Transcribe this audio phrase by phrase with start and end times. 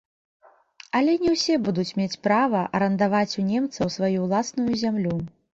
[0.99, 5.15] Але не ўсе будуць мець права арандаваць у немцаў сваю ўласную зямлю.